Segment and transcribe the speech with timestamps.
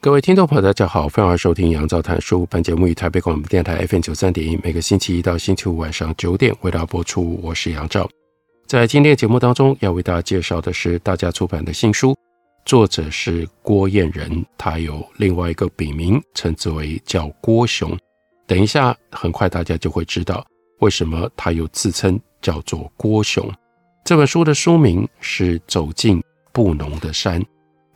[0.00, 2.46] 各位听众朋友，大家好，欢迎收听杨照谈书。
[2.48, 7.36] 本节目于台北广播电台 FM 九三点一，每个星期一到星期五晚上九点为大家播出。
[7.42, 8.08] 我是杨照。
[8.68, 12.16] 在今天的节目当中，要为大家介绍的是大家出版的新书，
[12.64, 17.98] 作者是郭彦仁，他有另外一个笔名，称之为叫郭雄。
[18.46, 20.46] 等一下，很快大家就会知道
[20.78, 23.52] 为什么他又自称叫做郭雄。
[24.04, 27.40] 这本书的书名是《走进布农的山》，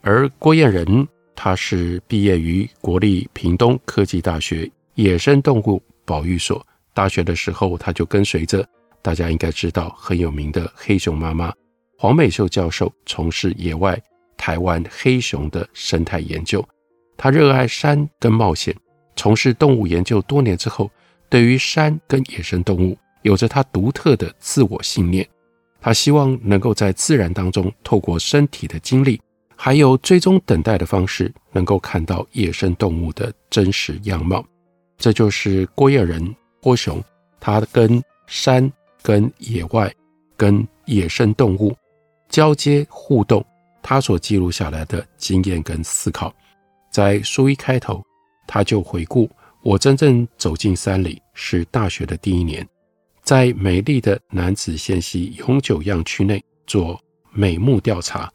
[0.01, 1.07] 而郭彦仁。
[1.35, 6.65] 他是毕业于国立屏东科技大学野生动物保育所。
[6.95, 8.67] 大学的时候，他就跟随着
[9.01, 11.53] 大家应该知道很有名的黑熊妈妈
[11.97, 14.01] 黄美秀教授，从事野外
[14.37, 16.63] 台湾黑熊的生态研究。
[17.17, 18.77] 他热爱山跟冒险，
[19.17, 20.91] 从事动物研究多年之后，
[21.31, 25.27] 对于山跟野生动物有着他独特的自我信念。
[25.81, 29.21] 他希望能够在自然当中，透过身体的经历。
[29.65, 34.45] 还有追踪等待的方式，能够看到野生动物的真实样貌。
[34.99, 37.01] 这就是郭业人郭雄，
[37.39, 38.69] 他跟山、
[39.03, 39.95] 跟野外、
[40.37, 41.73] 跟野生动物
[42.29, 43.47] 交接互动，
[43.85, 46.35] 他所记录下来的经验跟思考。
[46.91, 48.05] 在书一开头，
[48.49, 49.31] 他就回顾：
[49.63, 52.67] 我真正走进山里是大学的第一年，
[53.23, 57.01] 在美丽的楠梓线溪永久样区内做
[57.31, 58.29] 美目调查。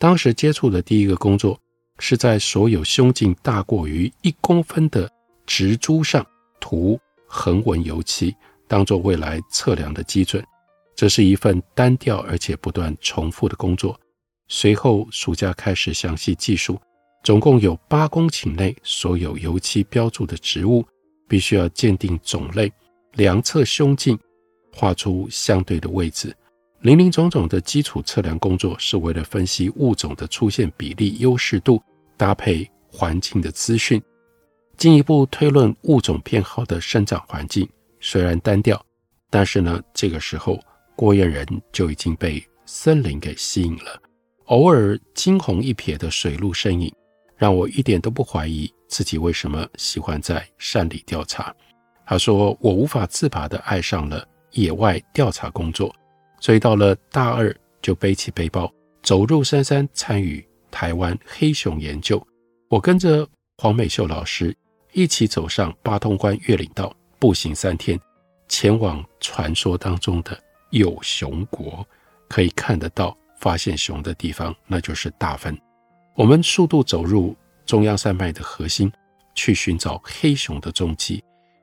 [0.00, 1.60] 当时接触的第一个工作，
[1.98, 5.06] 是在所有胸径大过于一公分的
[5.44, 6.26] 植株上
[6.58, 8.34] 涂横纹油漆，
[8.66, 10.42] 当做未来测量的基准。
[10.96, 14.00] 这是一份单调而且不断重复的工作。
[14.48, 16.80] 随后暑假开始详细计数，
[17.22, 20.82] 总共有八公顷内所有油漆标注的植物，
[21.28, 22.72] 必须要鉴定种类，
[23.12, 24.18] 量测胸径，
[24.72, 26.34] 画出相对的位置。
[26.80, 31.82] 林林总总的基础测量工作，是为了分析物种的出现比例、优势度，
[32.16, 34.02] 搭配环境的资讯，
[34.78, 37.68] 进一步推论物种偏好的生长环境。
[38.00, 38.82] 虽然单调，
[39.28, 40.58] 但是呢，这个时候
[40.96, 44.00] 郭彦仁就已经被森林给吸引了。
[44.46, 46.90] 偶尔惊鸿一瞥的水路身影，
[47.36, 51.54] 让我一点都不怀疑自己为什么喜欢在山里调查。
[52.06, 55.94] 他说：“我无法自拔地爱上了野外调查工作。”
[56.40, 62.20] 所以到了大二，就背起背包走入深山，参与台湾黑熊研究。
[62.68, 63.28] 我跟着
[63.58, 64.56] 黄美秀老师
[64.92, 68.00] 一起走上八通关越岭道，步行三天，
[68.48, 70.36] 前往传说当中的
[70.70, 71.86] 有熊国。
[72.28, 75.58] 可以看得到发现熊的地方，那就是大分。
[76.14, 77.36] 我们速度走入
[77.66, 78.90] 中央山脉的核心，
[79.34, 81.22] 去寻找黑熊的踪迹。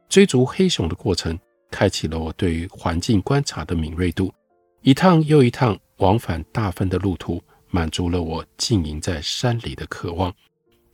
[0.10, 1.40] 追逐黑熊的过程，
[1.72, 4.34] 开启了我对于环境观察的敏锐度。
[4.88, 10.34] 一趟又一趟往返大分的路途，满足了我经营在山里的渴望。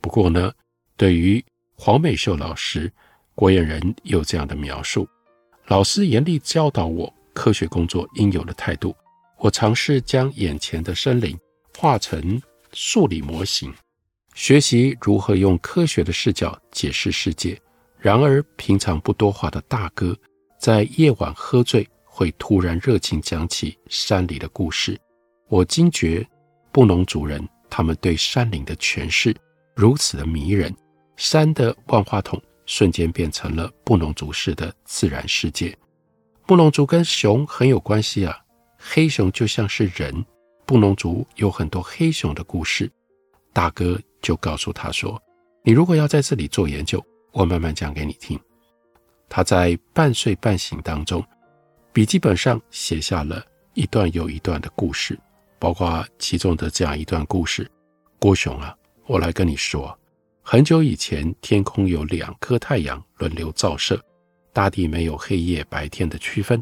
[0.00, 0.52] 不过呢，
[0.96, 1.40] 对于
[1.76, 2.92] 黄美秀老师，
[3.36, 5.08] 郭彦仁有这样的描述：
[5.68, 8.92] 老师严厉教导我科学工作应有的态度。
[9.38, 11.38] 我尝试将眼前的森林
[11.78, 13.72] 画成数理模型，
[14.34, 17.56] 学习如何用科学的视角解释世界。
[18.00, 20.18] 然而，平常不多话的大哥，
[20.58, 21.88] 在夜晚喝醉。
[22.14, 24.96] 会突然热情讲起山里的故事，
[25.48, 26.24] 我惊觉
[26.70, 29.34] 布农族人他们对山林的诠释
[29.74, 30.72] 如此的迷人，
[31.16, 35.76] 山的万花筒瞬间变成了布农族式的自然世界。
[36.46, 38.38] 布农族跟熊很有关系啊，
[38.78, 40.24] 黑熊就像是人，
[40.64, 42.88] 布农族有很多黑熊的故事。
[43.52, 45.20] 大哥就告诉他说
[45.66, 48.38] ：“你如果要在这里做研究，我慢慢讲给你听。”
[49.28, 51.20] 他在半睡半醒当中。
[51.94, 53.40] 笔记本上写下了
[53.74, 55.16] 一段又一段的故事，
[55.60, 57.70] 包括其中的这样一段故事：
[58.18, 58.76] 郭雄啊，
[59.06, 59.96] 我来跟你说，
[60.42, 64.02] 很久以前，天空有两颗太阳轮流照射，
[64.52, 66.60] 大地没有黑夜白天的区分。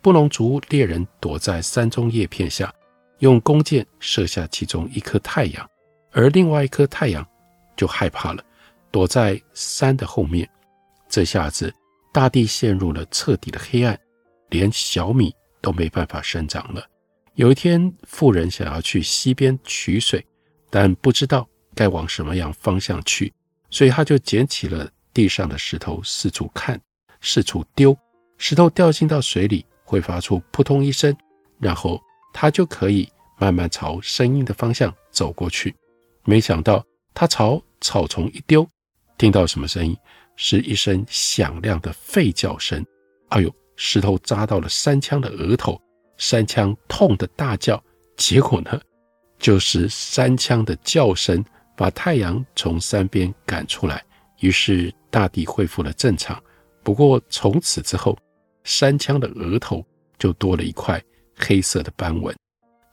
[0.00, 2.72] 布农族猎人躲在山中叶片下，
[3.18, 5.68] 用弓箭射下其中一颗太阳，
[6.12, 7.22] 而另外一颗太阳
[7.76, 8.42] 就害怕了，
[8.90, 10.48] 躲在山的后面。
[11.10, 11.70] 这下子，
[12.10, 13.98] 大地陷入了彻底的黑暗。
[14.52, 16.86] 连小米都没办法生长了，
[17.36, 20.24] 有一天，妇人想要去溪边取水，
[20.68, 23.32] 但不知道该往什么样方向去，
[23.70, 26.78] 所以他就捡起了地上的石头，四处看，
[27.22, 27.96] 四处丢。
[28.36, 31.16] 石头掉进到水里，会发出扑通一声，
[31.58, 31.98] 然后
[32.34, 35.74] 他就可以慢慢朝声音的方向走过去。
[36.24, 36.84] 没想到，
[37.14, 38.68] 他朝草丛一丢，
[39.16, 39.96] 听到什么声音？
[40.36, 42.84] 是一声响亮的吠叫声。
[43.28, 45.80] 哎呦，石头扎到了山枪的额头。
[46.18, 47.82] 山枪痛得大叫，
[48.16, 48.80] 结果呢，
[49.38, 51.44] 就是山枪的叫声
[51.76, 54.04] 把太阳从山边赶出来，
[54.40, 56.40] 于是大地恢复了正常。
[56.84, 58.16] 不过从此之后，
[58.62, 59.84] 山枪的额头
[60.16, 61.02] 就多了一块
[61.36, 62.32] 黑色的斑纹。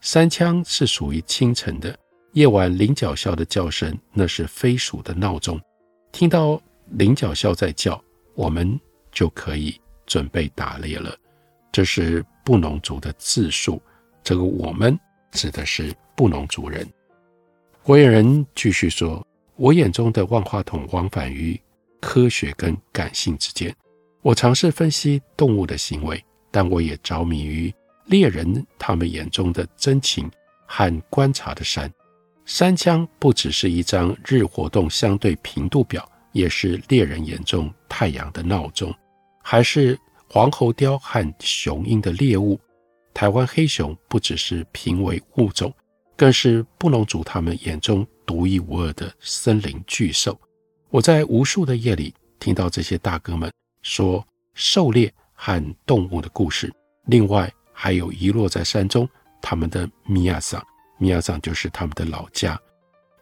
[0.00, 1.96] 山枪是属于清晨的，
[2.32, 5.60] 夜晚菱角鸮的叫声那是飞鼠的闹钟。
[6.10, 6.60] 听到
[6.92, 8.02] 菱角鸮在叫，
[8.34, 8.80] 我们
[9.12, 9.78] 就可以
[10.10, 11.16] 准备打猎了。
[11.70, 13.80] 这是布农族的自述，
[14.24, 14.98] 这个我们
[15.30, 16.84] 指的是布农族人。
[17.84, 19.24] 郭彦仁继续说
[19.54, 21.58] ：“我眼中的万花筒往返于
[22.00, 23.72] 科学跟感性之间。
[24.20, 27.72] 我尝试分析动物的行为，但我也着迷于
[28.06, 30.28] 猎人他们眼中的真情
[30.66, 31.88] 和观察的山。
[32.44, 38.92] 山羌不只是一张日活动相对频度表，也是猎人眼中太阳的闹钟，
[39.42, 39.98] 还是。”
[40.32, 42.56] 黄喉貂和雄鹰的猎物，
[43.12, 45.74] 台湾黑熊不只是濒危物种，
[46.16, 50.38] 更是布农族他们眼中独一无二的森林巨兽。
[50.88, 53.52] 我在无数的夜里听到这些大哥们
[53.82, 56.72] 说狩猎和动物的故事，
[57.06, 59.08] 另外还有遗落在山中
[59.42, 60.64] 他们的米亚桑，
[60.96, 62.56] 米亚桑就是他们的老家，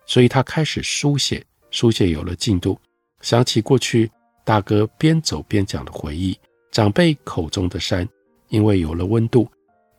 [0.04, 2.78] 所以他开始书写，书写有了进度，
[3.22, 4.10] 想起过去
[4.48, 6.34] 大哥边走边讲的回忆。
[6.70, 8.08] 长辈口中的山，
[8.48, 9.46] 因为有了温度，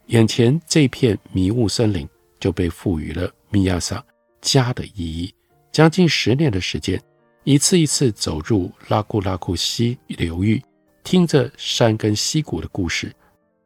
[0.07, 2.09] 眼前这片迷雾森林
[2.39, 4.03] 就被赋予了米亚萨
[4.41, 5.31] 家的意义。
[5.71, 6.99] 将近十年的时间，
[7.43, 10.59] 一次一次走入拉库拉库溪流域，
[11.03, 13.15] 听着山跟溪谷的故事，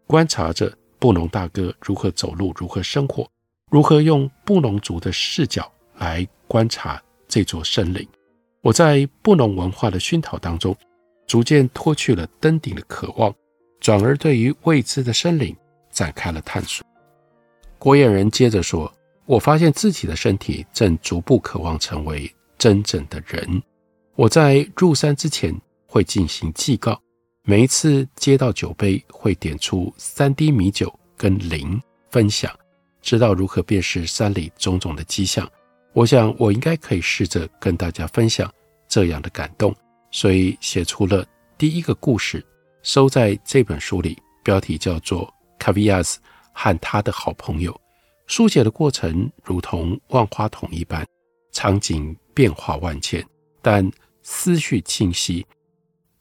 [0.06, 3.26] 观察着布农大哥如何走路、如何生活、
[3.72, 8.06] 如何用布农族的视角来观察这座森林。
[8.64, 10.76] 我在布农文化的熏陶当中。
[11.26, 13.34] 逐渐脱去了登顶的渴望，
[13.80, 15.56] 转而对于未知的森林
[15.90, 16.86] 展开了探索。
[17.80, 18.94] 郭彦仁接着说
[19.26, 23.64] ：“我发现自己的身体正逐步渴望成为真正的人。
[24.16, 25.58] 我在入山之前
[25.88, 27.02] 会进行祭告，
[27.46, 31.82] 每一次接到酒杯会点出三滴米酒跟灵
[32.12, 32.54] 分享，
[33.02, 35.50] 知道如何辨识山里种种的迹象。
[35.94, 38.52] 我想我应该可以试着跟大家分享
[38.88, 39.74] 这样的感动。”
[40.12, 41.26] 所以写出了
[41.58, 42.46] 第一个故事，
[42.84, 45.26] 收在这本书里，标题叫做
[45.58, 46.20] 《卡维亚斯
[46.52, 47.74] 和他的好朋友》。
[48.28, 51.04] 书写的过程如同万花筒一般，
[51.52, 53.26] 场景变化万千，
[53.62, 53.90] 但
[54.22, 55.44] 思绪清晰。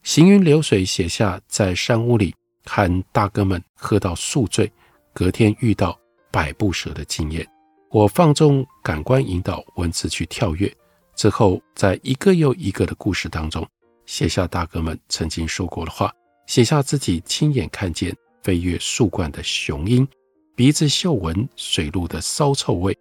[0.01, 2.33] 行云流水写下在山屋里
[2.65, 4.71] 看大哥们喝到宿醉，
[5.13, 5.95] 隔天遇到
[6.31, 7.47] 百步蛇的经验。
[7.93, 10.75] 我放纵感官引导文字去跳跃，
[11.15, 13.63] 之后在一个又一个的故事当中。
[14.07, 16.11] 写下大哥们曾经说过的话，
[16.47, 20.07] 写下自己亲眼看见飞越树冠的雄鹰，
[20.55, 22.97] 鼻子嗅闻水路的骚臭味，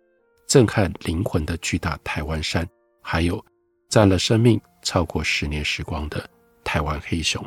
[0.46, 2.68] 震撼灵魂的巨大台湾山，
[3.00, 3.42] 还有
[3.88, 6.28] 占了生命超过十年时光的
[6.62, 7.42] 台湾黑熊。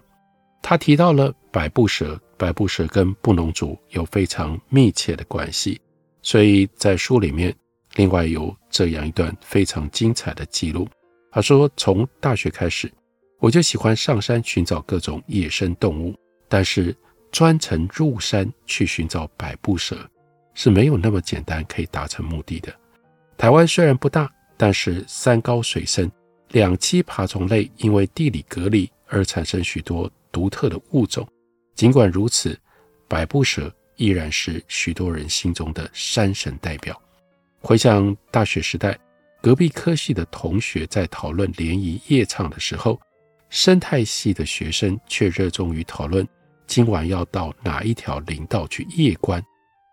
[0.63, 5.79] 他提到了百步蛇，百步蛇跟布农族有非常密切的关系，
[6.25, 7.55] 所以在书里面
[7.95, 10.85] 另外有这样一段非常精彩的记录。
[11.31, 12.91] 他说，从大学开始。
[13.39, 16.15] 我就喜欢上山寻找各种野生动物，
[16.47, 16.95] 但是
[17.31, 19.97] 专程入山去寻找百步蛇
[20.55, 22.73] 是没有那么简单可以达成目的的。
[23.37, 26.09] 台湾虽然不大，但是山高水深，
[26.49, 31.27] 两栖爬虫类因为地理隔离而产生许多独特的物种。
[31.75, 32.57] 尽管如此，
[33.07, 36.99] 百步蛇依然是许多人心中的山神代表。
[37.59, 38.97] 回想大学时代，
[39.41, 42.99] 隔壁科系的同学在讨论联谊夜唱的时候，
[43.49, 46.27] 生态系的学生却热衷于讨论
[46.67, 49.43] 今晚要到哪一条林道去夜观。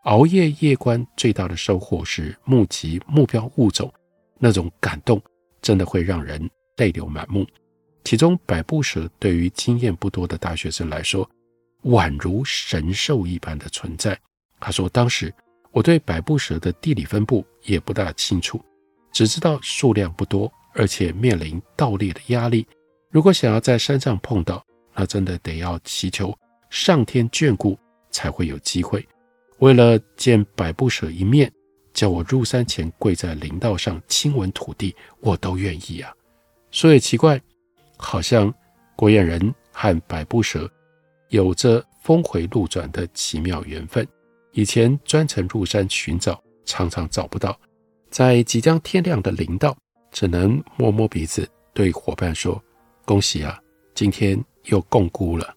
[0.04, 3.92] 熬夜夜观最大的收获是目击目标物种，
[4.38, 5.22] 那种感动
[5.60, 7.46] 真的会让人泪流满目。
[8.04, 11.28] 其中百步蛇对于经验不多的大学生来说，
[11.84, 14.18] 宛如神兽一般的存在。
[14.60, 15.32] 他说：“当时
[15.70, 18.62] 我对百步蛇的地理分布也不大清楚，
[19.12, 22.66] 只知道数量不多，而且面临盗猎的压力。”
[23.10, 26.34] 如果想要在山上碰到，那真的得要祈求
[26.70, 27.78] 上天眷顾
[28.10, 29.06] 才会有机会。
[29.58, 31.52] 为了见百步蛇一面，
[31.92, 36.10] 叫我入山前跪在林道上亲吻土地，我都愿意啊。
[36.70, 37.38] 说也奇怪，
[37.98, 38.52] 好像
[38.96, 40.70] 郭燕人和百步蛇
[41.32, 44.06] 有着峰回路转的奇妙缘分。
[44.52, 47.58] 以前专程入山寻找，常常找不到，
[48.10, 49.74] 在即将天亮的林道，
[50.10, 52.62] 只能摸摸鼻子，对伙伴说
[53.06, 53.58] ：“恭喜啊，
[53.94, 55.54] 今天又共估了。”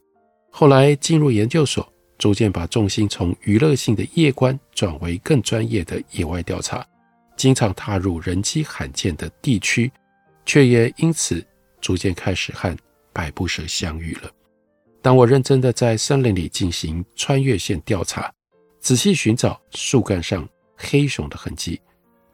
[0.50, 1.86] 后来进入研究所，
[2.18, 6.88] 逐渐把重心从娱乐性的夜观转为更专业的野外调查，
[7.36, 9.92] 经常踏入人迹罕见的地区，
[10.46, 11.46] 却也因此
[11.82, 12.74] 逐渐开始和
[13.12, 14.32] 百步蛇相遇了。
[15.06, 18.34] 当我认真地在森林里进行穿越线调查，
[18.80, 21.80] 仔细寻找树干上黑熊的痕迹，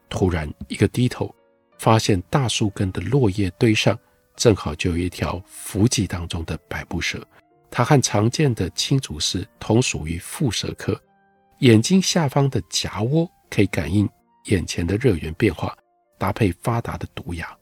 [0.08, 1.34] 突然一个低头，
[1.78, 3.94] 发现大树根的落叶堆上，
[4.36, 7.22] 正好就有一条伏击当中的百步蛇。
[7.70, 10.98] 它和常见的青竹丝同属于腹蛇科，
[11.58, 14.08] 眼睛下方的颊窝可以感应
[14.46, 15.76] 眼前的热源变化，
[16.16, 17.54] 搭配发达的毒牙，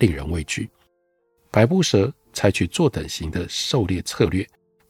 [0.00, 0.68] 令人畏惧。
[1.52, 4.44] 百步蛇采取坐等型的狩猎策略，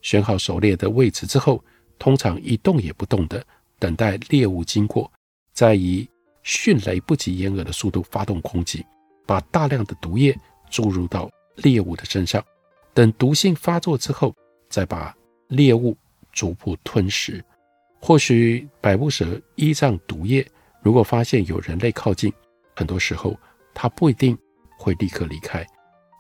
[0.07, 1.61] 选好狩猎的位置之后，
[1.99, 3.45] 通常一动也不动地
[3.77, 5.11] 等待猎物经过，
[5.53, 6.09] 再以
[6.45, 8.87] 迅雷不及掩耳的速度发动攻击，
[9.27, 10.33] 把大量的毒液
[10.71, 12.41] 注入到猎物的身上，
[12.95, 14.33] 等毒性发作之后。
[14.69, 15.17] 再把
[15.49, 15.97] 猎物
[16.33, 17.43] 逐步吞食。
[18.01, 20.47] 或许百步蛇依仗毒液，
[20.83, 22.33] 如果发现有人类靠近，
[22.75, 23.39] 很多时候
[23.73, 24.37] 它不一定
[24.77, 25.65] 会立刻离开，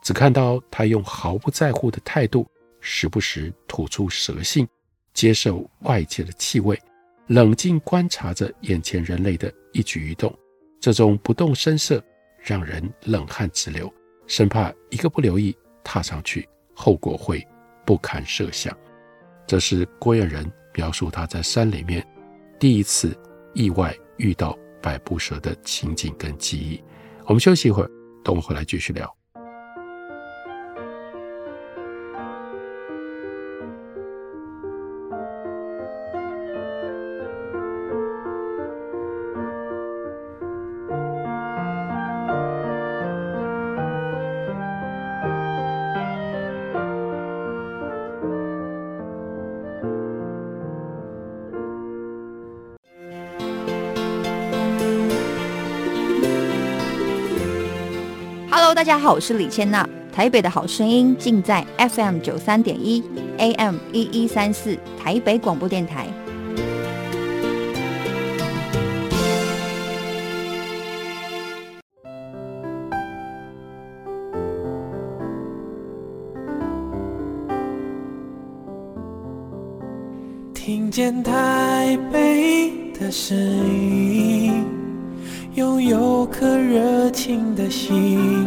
[0.00, 2.46] 只看到它用毫不在乎的态度，
[2.88, 4.64] 时不时吐出蛇信，
[5.12, 6.80] 接受外界的气味，
[7.26, 10.32] 冷静观察着眼前人类的一举一动。
[10.78, 12.00] 这种不动声色
[12.38, 13.92] 让人冷汗直流，
[14.28, 17.44] 生怕一个不留意踏上去，后果会。
[17.84, 18.76] 不堪设想，
[19.46, 22.04] 这是郭燕人描述他在山里面
[22.58, 23.16] 第一次
[23.54, 26.82] 意外遇到百步蛇的情景跟记忆。
[27.26, 27.90] 我们休息一会儿，
[28.24, 29.16] 等我回来继续聊。
[58.76, 59.88] 大家好，我是李千娜。
[60.12, 63.02] 台北的好声音尽在 FM 九三点一
[63.38, 66.06] ，AM 一一三四，台北广播电台。
[80.52, 84.66] 听见台北的声音。
[85.54, 88.46] 拥有颗热情的心，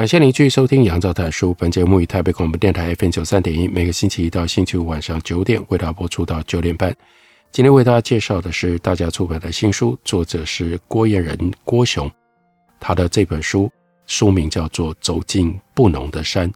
[0.00, 1.50] 感谢您继续收听《杨照谈书》。
[1.58, 6.96] 本节目以台北广播电台 FM 九三点一，每个星期一到星期五晚上九点为大家播出到九点半。
[7.52, 12.10] 今天为大家介绍的是大家出版的新书，作者是郭燕仁郭雄。
[12.80, 13.70] 他的这本书
[14.06, 16.48] 书名叫做《走进布农的山》。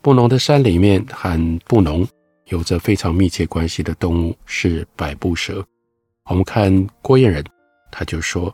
[0.00, 2.08] 布农的山里面和布农
[2.46, 5.62] 有着非常密切关系的动物是百步蛇。
[6.30, 7.44] 我们看郭燕仁，
[7.92, 8.50] 他就说。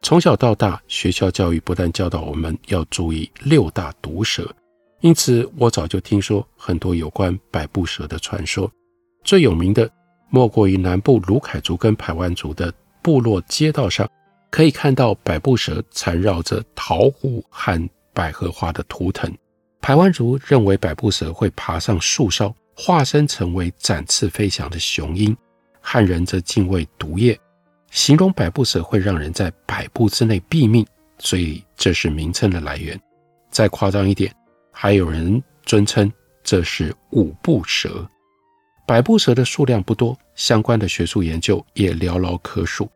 [0.00, 4.48] 从小到大，学校教育不但教导我们要注意六大毒蛇，
[5.00, 8.70] 因此我早就听说很多有关百步蛇的传说。
[9.24, 9.90] 最有名的
[10.30, 14.08] 莫过于南部鲁凯族跟排湾族的部落街道上，
[14.50, 19.30] 可以看到百步蛇缠绕着桃胡和百合花的图腾。
[19.80, 25.34] 排湾族认为百步蛇会爬上树梢，化身成为展翅飞翔的雄鹰；
[25.80, 27.38] 汉人则敬畏毒液。
[27.90, 30.86] 形容百步蛇会让人在百步之内毙命，
[31.18, 33.00] 所以这是名称的来源。
[33.50, 34.34] 再夸张一点，
[34.70, 36.10] 还有人尊称
[36.42, 38.06] 这是五步蛇。
[38.86, 42.90] 百步蛇的数量不多，相关的学术研究也寥寥可数。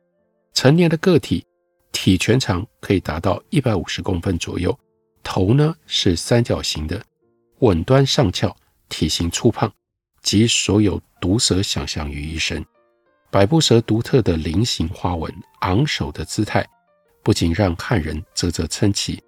[0.54, 1.44] 成年的个体
[1.90, 4.78] 体全长可以达到一百五十公分左右，
[5.22, 7.02] 头呢是三角形的，
[7.60, 8.54] 吻端上翘，
[8.88, 9.72] 体型粗胖，
[10.22, 12.64] 集所有毒蛇想象于一身。
[13.32, 16.62] 百步蛇独特的菱形花纹、昂首的姿态，
[17.22, 19.18] 不仅让汉人啧啧称奇，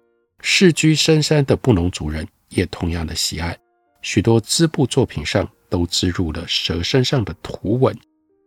[0.41, 3.57] 世居深山的布农族人也同样的喜爱。
[4.03, 7.97] 许多织布作品上都织入了蛇身上的图文。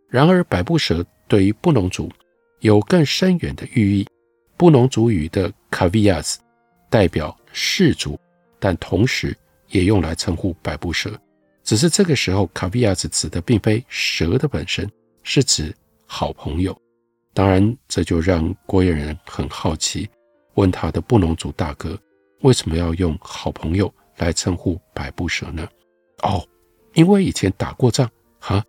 [0.08, 2.08] 然而，百步蛇对于布农族
[2.60, 4.06] 有更深远的寓意。
[4.56, 6.36] 布农族语的 “kavias”
[6.88, 8.16] 代表氏族，
[8.60, 9.36] 但同时
[9.70, 11.10] 也用来称呼百步蛇。
[11.64, 14.88] 只是这个时候，kavias 指的并非蛇的本身。
[15.30, 16.74] 是指好朋友，
[17.34, 20.08] 当然这就让郭燕人很好奇，
[20.54, 21.98] 问他的布农族大哥
[22.40, 25.68] 为什么要用好朋友来称呼百步蛇呢？
[26.22, 26.42] 哦，
[26.94, 28.64] 因为以前打过仗哈，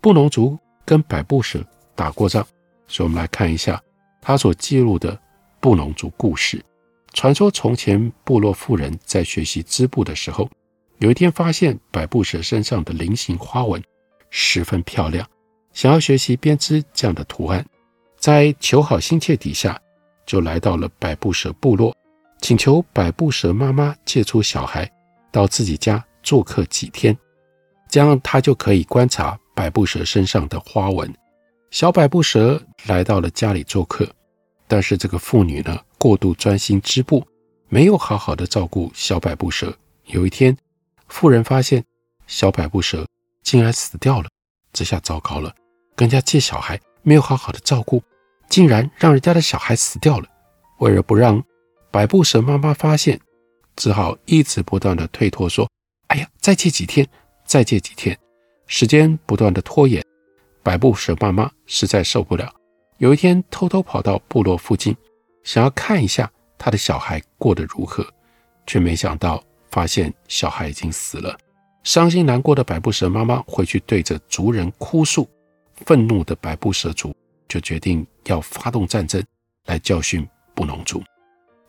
[0.00, 2.44] 布农族跟百步蛇打过仗，
[2.88, 3.80] 所以我们来看一下
[4.20, 5.16] 他所记录的
[5.60, 6.60] 布农族故事。
[7.12, 10.50] 传说从前部落妇人在学习织布的时候，
[10.98, 13.80] 有一天发现百步蛇身上的菱形花纹
[14.28, 15.24] 十分漂亮。
[15.78, 17.64] 想要学习编织这样的图案，
[18.18, 19.80] 在求好心切底下，
[20.26, 21.96] 就来到了百步蛇部落，
[22.40, 24.90] 请求百步蛇妈妈借出小孩
[25.30, 27.16] 到自己家做客几天，
[27.88, 31.14] 这样他就可以观察百步蛇身上的花纹。
[31.70, 34.04] 小百步蛇来到了家里做客，
[34.66, 37.24] 但是这个妇女呢，过度专心织布，
[37.68, 39.72] 没有好好的照顾小百步蛇。
[40.06, 40.58] 有一天，
[41.06, 41.84] 妇人发现
[42.26, 43.06] 小百步蛇
[43.44, 44.28] 竟然死掉了，
[44.72, 45.54] 这下糟糕了。
[45.98, 48.00] 跟人家借小孩，没有好好的照顾，
[48.48, 50.28] 竟然让人家的小孩死掉了。
[50.78, 51.42] 为了不让
[51.90, 53.20] 百步蛇妈妈发现，
[53.74, 55.68] 只好一直不断的推脱说
[56.06, 57.04] ：“哎呀，再借几天，
[57.44, 58.16] 再借几天。”
[58.68, 60.00] 时间不断的拖延，
[60.62, 62.48] 百步蛇妈妈实在受不了，
[62.98, 64.96] 有一天偷偷跑到部落附近，
[65.42, 68.06] 想要看一下他的小孩过得如何，
[68.68, 71.36] 却没想到发现小孩已经死了。
[71.82, 75.28] 伤心难过的百步蛇妈妈回去对着族人哭诉。
[75.86, 77.14] 愤怒的百步蛇族
[77.48, 79.22] 就决定要发动战争
[79.66, 81.02] 来教训布农族。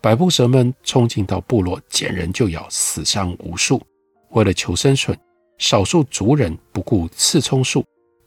[0.00, 3.80] 百步蛇们冲进到部落，见人就咬，死伤无数。
[4.30, 5.18] 为了求生存，
[5.58, 7.84] 少数族人不顾刺葱树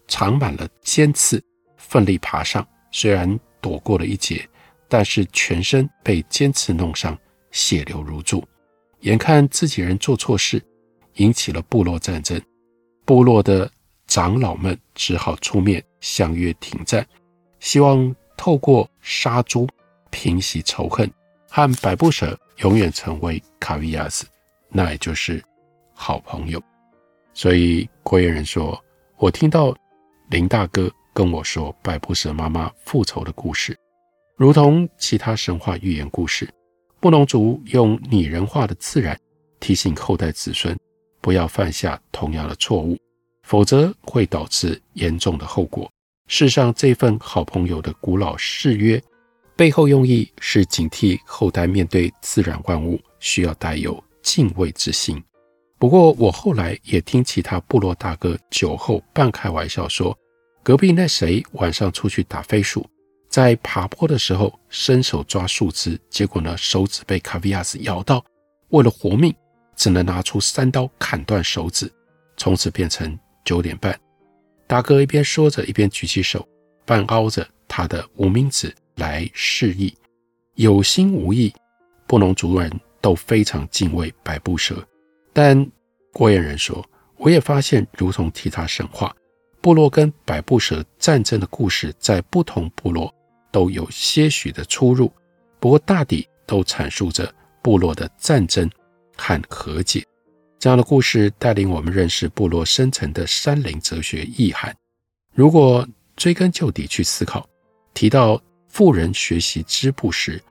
[0.08, 1.44] 长满了尖刺，
[1.78, 2.68] 奋力爬上。
[2.92, 4.48] 虽然躲过了一劫，
[4.88, 7.18] 但是全身被尖刺弄伤，
[7.52, 8.44] 血流如注。
[9.00, 10.62] 眼看自己人做错事，
[11.16, 12.40] 引起了部落战争，
[13.04, 13.70] 部落的。
[14.14, 17.04] 长老们只好出面相约停战，
[17.60, 19.68] 希望透过杀猪
[20.12, 21.12] 平息仇恨，
[21.50, 24.24] 和百步蛇永远成为卡维亚斯，
[24.70, 25.44] 那也就是
[25.96, 26.62] 好朋友。
[27.34, 28.80] 所以郭彦仁说
[29.18, 29.76] ：“我听到
[30.30, 33.76] 林大哥跟我说百步蛇妈妈复仇的故事，
[34.38, 36.48] 如同其他神话寓言故事，
[37.00, 39.20] 布农族用拟人化的自然
[39.60, 40.78] 提醒后代子孙
[41.20, 42.96] 不要犯下同样的错误。”
[43.44, 45.90] 否则会导致严重的后果。
[46.28, 49.02] 世上这份好朋友的古老誓约，
[49.56, 55.22] 背后用意是警惕后代面对自然万物需要带有敬畏之心。
[55.78, 60.18] 不过，我后来也听其他部落大哥酒后半开玩笑说，
[60.64, 62.88] 隔壁那谁晚上出去打飞鼠，
[63.28, 68.24] 在爬坡的时候伸手抓树枝，结果呢手指被卡维亚斯咬到，
[68.70, 69.36] 为了活命，
[69.76, 71.92] 只能拿出三刀砍断手指，
[72.38, 73.20] 从此变成。
[73.44, 74.00] 九点半，
[74.68, 76.48] 大哥一边说着，一边举起手，
[76.86, 79.94] 半凹着他的无名指来示意。
[80.56, 81.54] 有心无意，
[82.08, 84.86] 布农族人都非常敬畏百步蛇。
[85.34, 85.70] 但
[86.12, 89.16] 郭彦人说，我也发现，如同其他神话，
[89.62, 93.14] 部落跟百步蛇战争的故事，在不同部落
[93.52, 95.12] 都有些许的出入，
[95.60, 98.70] 不过大抵都阐述着部落的战争
[99.18, 100.06] 和和解。
[100.64, 104.74] 这样的故事带领我们认识部落深层的山林哲学意涵。
[105.34, 107.46] 如果追根究底去思考，
[107.94, 110.42] 提到富人学习织布时，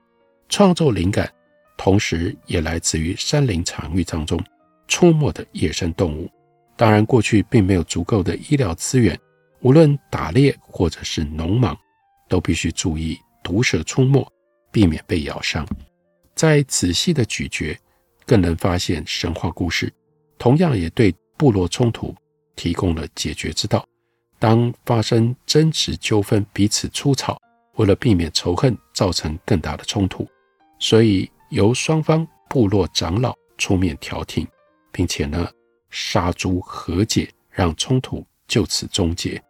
[0.51, 1.33] 创作灵感
[1.79, 4.39] 同时也来自于山林场域当中
[4.87, 6.31] 出没的野生动物。
[6.77, 9.19] 当然，过去并没有足够的医疗资源，
[9.61, 11.75] 无论打猎或者是农忙，
[12.29, 14.31] 都必须注意毒蛇出没，
[14.71, 15.67] 避免被咬伤。
[16.35, 17.75] 再仔细的咀嚼，
[18.27, 19.91] 更能发现神话故事。
[20.43, 22.13] 同样也对部落冲突
[22.57, 23.87] 提供了解决之道。
[24.41, 27.41] 当发生争执纠纷，彼此出草，
[27.77, 30.29] 为了避免仇恨造成更大的冲突，
[30.81, 34.45] 所以由双方部落长老出面调停，
[34.91, 35.49] 并且呢
[35.91, 39.41] 杀猪和解，让冲突就此终结。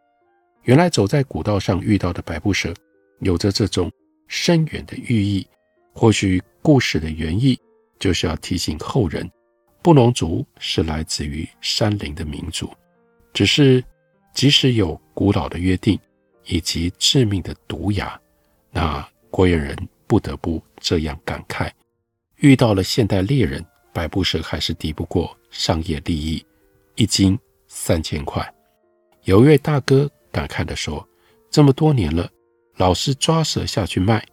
[0.64, 2.74] 原来走在古道上遇到的白布蛇，
[3.20, 3.90] 有着这种
[4.28, 5.46] 深远的寓意。
[5.94, 7.59] 或许故事的原意
[7.98, 9.26] 就是要提醒后人。
[9.83, 12.73] 布农族是来自于山林的民族，
[13.33, 13.85] 只是
[14.33, 15.99] 即使有古老的约定
[16.45, 18.18] 以及致命的毒牙，
[18.71, 21.71] 那郭彦仁不得不这样感慨：
[22.37, 26.45] 遇到了现代猎人，百步蛇还是敌不过商业利益，
[26.95, 28.55] 一斤三千块。
[29.25, 31.07] 有一位大哥感慨地说
[31.51, 32.31] ：“这么多年了，
[32.77, 34.25] 老是抓蛇下去卖，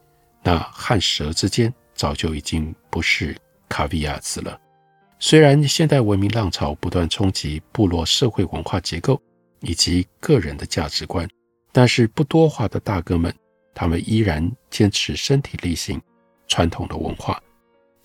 [0.42, 3.36] 那和蛇之间早就已经不是
[3.68, 4.60] 卡比亚子了。
[5.22, 9.20] 虽然现代文明浪潮不断冲击部落社会文化结构
[9.60, 11.28] 以及个人的价值观，
[11.72, 13.32] 但是不多话的大哥们，
[13.74, 16.00] 他们依然坚持身体力行
[16.48, 17.38] 传统的文化。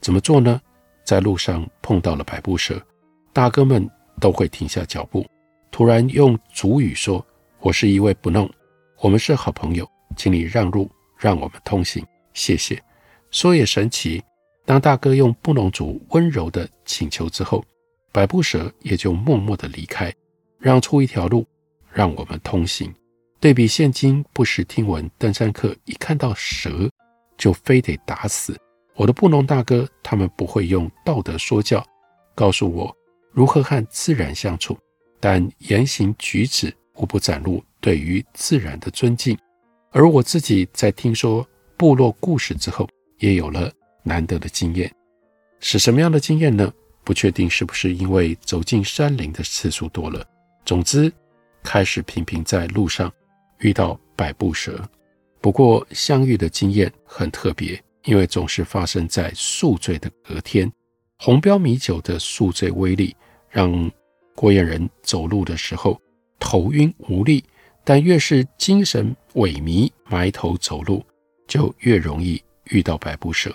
[0.02, 0.62] 怎么做呢？
[1.06, 2.86] 在路上碰到了百步蛇，
[3.32, 5.26] 大哥们都会停下脚步。”
[5.72, 7.26] 突然用主语说
[7.62, 8.50] ：“我是一位布弄，
[9.00, 12.82] 我们是好朋友，请你让路，让我们通行，谢谢。”
[13.32, 14.22] 说也神奇，
[14.66, 17.64] 当大哥用布农族温柔的请求之后，
[18.12, 20.14] 百步蛇也就默默地离开，
[20.58, 21.46] 让出一条路，
[21.92, 22.94] 让我们通行。
[23.40, 26.90] 对比现今不时听闻登山客一看到蛇
[27.38, 28.60] 就非得打死，
[28.96, 31.86] 我的布农大哥他们不会用道德说教
[32.34, 32.96] 告诉我
[33.32, 34.76] 如何和自然相处。
[35.20, 39.38] 但言行举止无不展露对于自然的尊敬，
[39.92, 41.48] 而我自己在听说
[41.78, 42.88] 部落故事之后，
[43.20, 43.72] 也有了
[44.06, 44.90] 难得的经验。
[45.60, 46.72] 是什么样的经验呢？
[47.04, 50.26] 不确定是不是因为走进山林的次数多了。
[50.64, 51.12] 总之，
[51.62, 53.12] 开始频频在路上
[53.60, 54.82] 遇到百步蛇。
[55.42, 60.72] 不过相遇的经验很特别，因为总是发生在宿醉的隔天。
[61.18, 63.14] 红标米酒的宿醉威力
[63.50, 63.92] 让。
[64.38, 65.98] 郭彦仁走路的时候
[66.40, 67.42] 头晕无力，
[67.86, 71.02] 但越是精神萎靡、埋头走路，
[71.48, 73.50] 就越容易遇到百步蛇。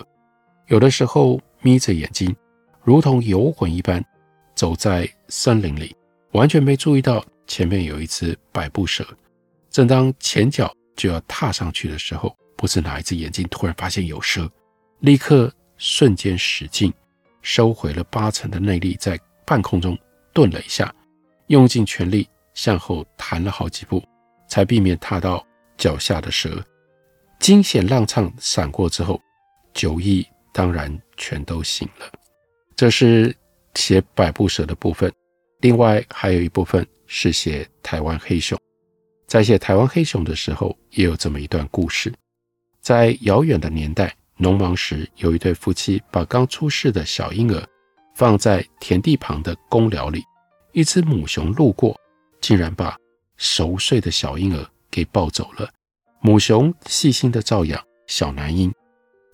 [0.70, 2.34] 有的时候眯着眼睛，
[2.84, 4.02] 如同游魂一般，
[4.54, 5.94] 走在森林里，
[6.30, 9.04] 完全没注意到前面有一只百步蛇。
[9.68, 14.48] 正当前脚就要踏上去的时候，不知哪一只眼睛突然发现有蛇，
[15.00, 16.92] 立刻瞬间使劲
[17.42, 19.98] 收回了八成的内力，在半空中。
[20.32, 20.94] 顿了一下，
[21.48, 24.00] 用尽全力向后弹了好几步，
[24.46, 25.44] 才避免踏到
[25.76, 26.64] 脚下的蛇。
[27.40, 29.20] 惊险浪唱闪过之后，
[29.74, 32.10] 酒意当然全都醒了。
[32.76, 33.34] 这是
[33.74, 35.12] 写百步蛇的部分，
[35.60, 38.58] 另外还有一部分是写台湾黑熊。
[39.26, 42.12] 在写台湾黑熊的时候，也有这么一段故事：
[42.80, 47.66] 在遥远的年代，农忙时，有一对夫妻把刚出世的小婴儿。
[48.16, 50.22] 放在田地旁的公寮里，
[50.72, 51.98] 一只母熊路过，
[52.38, 52.94] 竟然把
[53.38, 55.70] 熟睡的小婴儿给抱走了。
[56.20, 58.70] 母熊细心的照养小男婴，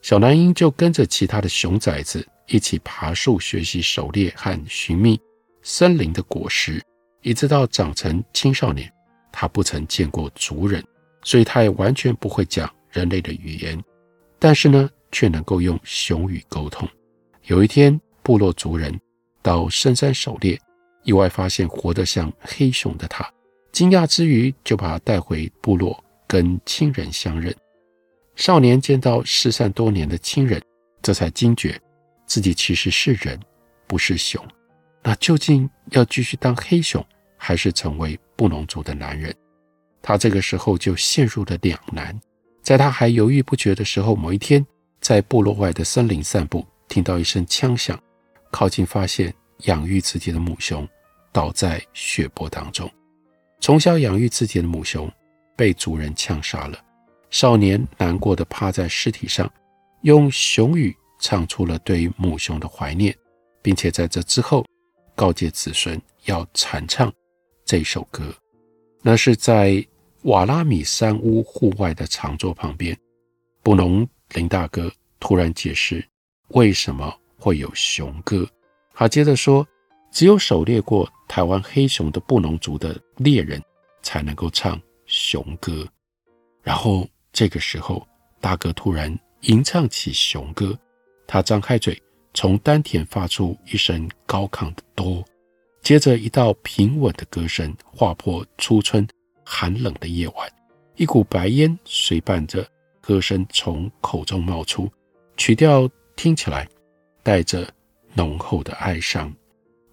[0.06, 5.20] 小男婴就跟着其他的熊崽子一起爬树学习狩猎和寻觅
[5.62, 6.80] 森林的果实，
[7.22, 8.88] 一直到长成青少年。
[9.32, 10.80] 他不曾见过族人，
[11.24, 13.82] 所以他也完全不会讲人类的语言，
[14.38, 16.88] 但是呢，却能够用熊语沟通。
[17.46, 18.96] 有一天，部落族人
[19.42, 20.56] 到深山狩猎，
[21.02, 23.28] 意外发现活得像黑熊的他，
[23.72, 27.52] 惊讶之余就把他带回部落跟亲人相认。
[28.36, 30.62] 少年见到失散多年的亲人，
[31.02, 31.80] 这才惊觉
[32.26, 33.40] 自己其实是人，
[33.86, 34.42] 不是熊。
[35.02, 37.04] 那究竟要继续当黑熊，
[37.36, 39.34] 还是成为布农族的男人？
[40.02, 42.18] 他这个时候就陷入了两难。
[42.62, 44.64] 在他还犹豫不决的时候，某一天
[45.00, 47.98] 在部落外的森林散步，听到一声枪响。
[48.50, 50.86] 靠近，发现养育自己的母熊
[51.32, 52.90] 倒在血泊当中。
[53.60, 55.10] 从小养育自己的母熊
[55.56, 56.78] 被族人枪杀了，
[57.30, 59.50] 少年难过地趴在尸体上，
[60.02, 63.16] 用熊语唱出了对母熊的怀念，
[63.62, 64.64] 并且在这之后
[65.14, 67.12] 告诫子孙要传唱
[67.64, 68.34] 这首歌。
[69.02, 69.84] 那是在
[70.22, 72.96] 瓦拉米山屋户外的长桌旁边，
[73.62, 76.06] 布农林大哥突然解释
[76.48, 77.14] 为什么。
[77.38, 78.48] 会有熊歌，
[78.94, 79.64] 他接着说，
[80.10, 83.62] 只有狩猎过台湾黑熊的布农族的猎人
[84.02, 85.86] 才能够唱熊歌。
[86.62, 87.06] 然后
[87.36, 88.08] 这个时候，
[88.40, 90.74] 大哥突然吟唱起雄歌，
[91.26, 95.22] 他张开嘴，从丹田发出一声高亢的哆，
[95.82, 99.06] 接着一道平稳的歌声划破初春
[99.44, 100.50] 寒冷的夜晚，
[100.94, 102.66] 一股白烟随伴着
[103.02, 104.90] 歌声从口中冒出，
[105.36, 106.66] 曲调听起来。
[107.22, 107.68] 带着
[108.14, 109.30] 浓厚的哀伤，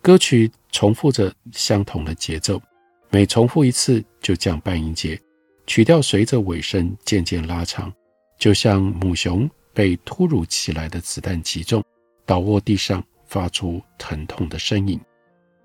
[0.01, 2.62] 歌曲重复着相同的节奏，
[3.10, 5.19] 每重复一次就降半音阶，
[5.65, 7.93] 曲调随着尾声渐渐拉长，
[8.38, 11.84] 就像母熊被突如其来的子弹击中，
[12.26, 14.99] 倒卧地上发出疼痛的呻吟，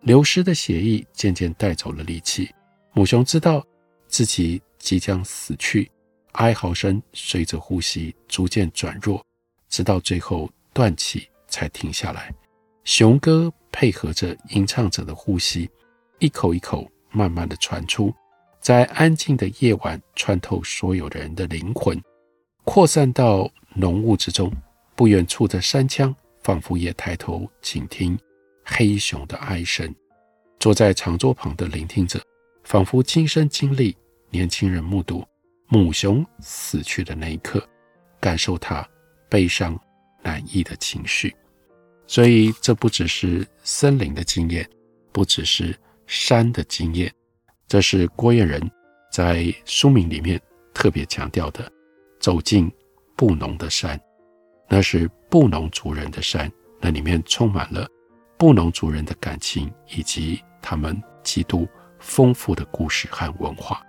[0.00, 2.48] 流失的血液渐渐带走了力气。
[2.92, 3.64] 母熊知道
[4.06, 5.90] 自己即将死去，
[6.32, 9.24] 哀嚎声随着呼吸逐渐转弱，
[9.68, 12.32] 直到最后断气才停下来。
[12.84, 15.68] 雄歌配合着吟唱者的呼吸，
[16.20, 18.14] 一口一口慢慢的传出，
[18.60, 22.00] 在安静的夜晚穿透所有人的灵魂，
[22.64, 24.52] 扩散到浓雾之中。
[24.94, 28.18] 不远处的山羌仿佛也抬头倾听
[28.64, 29.94] 黑熊的哀声。
[30.58, 32.20] 坐在长桌旁的聆听者，
[32.64, 33.96] 仿佛亲身经历
[34.28, 35.24] 年轻人目睹
[35.68, 37.64] 母熊死去的那一刻，
[38.18, 38.84] 感受他
[39.28, 39.78] 悲伤
[40.20, 41.32] 难抑的情绪。
[42.08, 44.68] 所以，这不只是森林的经验，
[45.12, 47.12] 不只是山的经验，
[47.68, 48.60] 这是郭燕仁
[49.12, 50.40] 在书名里面
[50.74, 51.70] 特别强调的：
[52.18, 52.68] 走进
[53.16, 54.00] 布农的山，
[54.68, 56.50] 那是布农族人的山，
[56.80, 57.86] 那里面充满了
[58.36, 60.42] 布农族人的感情以及。
[60.60, 61.66] 他们极度
[61.98, 63.80] 丰富的故事和文化，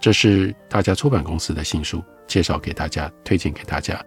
[0.00, 4.04] 这是大家出版公司的新书，介绍给大家，推荐给大家。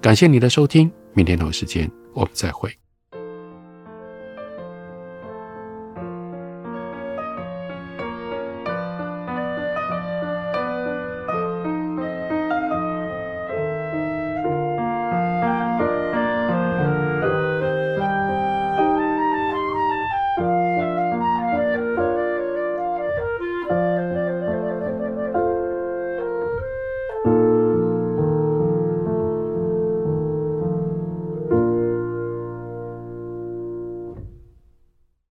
[0.00, 2.70] 感谢你的收听，明天同一时间我们再会。